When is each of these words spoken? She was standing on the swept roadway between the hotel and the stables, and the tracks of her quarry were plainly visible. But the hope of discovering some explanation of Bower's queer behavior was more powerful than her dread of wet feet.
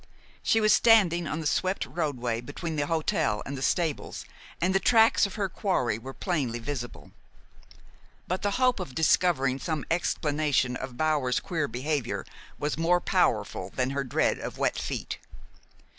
She 0.41 0.59
was 0.59 0.73
standing 0.73 1.27
on 1.27 1.41
the 1.41 1.45
swept 1.45 1.85
roadway 1.85 2.41
between 2.41 2.75
the 2.75 2.87
hotel 2.87 3.43
and 3.45 3.55
the 3.55 3.61
stables, 3.61 4.25
and 4.59 4.73
the 4.73 4.79
tracks 4.79 5.27
of 5.27 5.35
her 5.35 5.47
quarry 5.47 5.99
were 5.99 6.11
plainly 6.11 6.57
visible. 6.57 7.11
But 8.27 8.41
the 8.41 8.49
hope 8.57 8.79
of 8.79 8.95
discovering 8.95 9.59
some 9.59 9.85
explanation 9.91 10.75
of 10.75 10.97
Bower's 10.97 11.39
queer 11.39 11.67
behavior 11.67 12.25
was 12.57 12.79
more 12.79 12.99
powerful 12.99 13.69
than 13.75 13.91
her 13.91 14.03
dread 14.03 14.39
of 14.39 14.57
wet 14.57 14.79
feet. 14.79 15.19